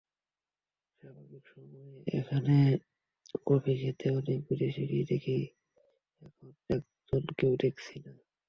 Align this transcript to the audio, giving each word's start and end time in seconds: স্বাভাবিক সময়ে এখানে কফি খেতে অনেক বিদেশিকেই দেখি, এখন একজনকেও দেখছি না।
স্বাভাবিক 0.93 1.43
সময়ে 1.47 1.93
এখানে 2.19 2.55
কফি 3.45 3.73
খেতে 3.81 4.07
অনেক 4.11 4.39
বিদেশিকেই 4.49 5.05
দেখি, 5.05 5.37
এখন 6.21 6.47
একজনকেও 6.69 7.53
দেখছি 7.63 7.95
না। 8.05 8.13